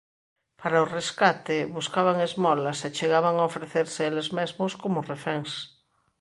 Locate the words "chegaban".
2.97-3.35